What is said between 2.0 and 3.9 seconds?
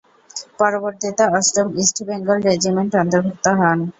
বেঙ্গল রেজিমেন্টে অন্তর্ভুক্ত হন।